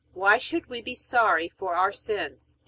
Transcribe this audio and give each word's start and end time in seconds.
Why 0.13 0.39
should 0.39 0.65
we 0.65 0.81
be 0.81 0.95
sorry 0.95 1.47
for 1.47 1.75
our 1.75 1.91
sins? 1.91 2.57